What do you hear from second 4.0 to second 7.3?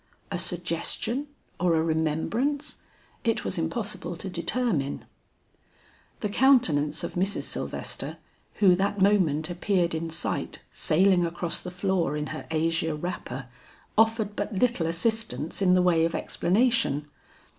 to determine. The countenance of